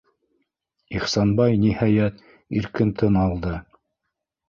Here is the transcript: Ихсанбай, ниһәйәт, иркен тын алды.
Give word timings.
Ихсанбай, 0.99 1.59
ниһәйәт, 1.67 2.19
иркен 2.63 2.97
тын 3.03 3.25
алды. 3.29 3.57